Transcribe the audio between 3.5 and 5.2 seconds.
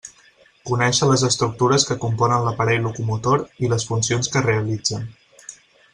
i les funcions que realitzen.